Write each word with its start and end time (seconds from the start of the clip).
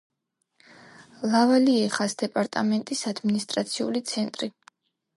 ლავალიეხას 1.33 2.17
დეპარტამენტის 2.23 3.07
ადმინისტრაციული 3.15 4.07
ცენტრი. 4.15 4.55